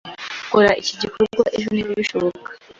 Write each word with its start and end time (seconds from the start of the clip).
Kora 0.51 0.71
iki 0.81 0.93
gikorwa 1.01 1.43
ejo 1.57 1.67
niba 1.71 1.91
bishoboka. 1.99 2.49